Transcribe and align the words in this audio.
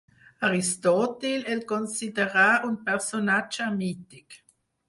Aristòtil 0.47 1.43
el 1.55 1.61
considera 1.73 2.47
un 2.71 2.75
personatge 2.89 3.69
mític. 3.81 4.43